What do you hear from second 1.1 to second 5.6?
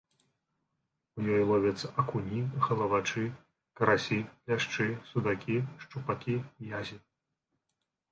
У ёй ловяцца акуні, галавачы, карасі, ляшчы, судакі,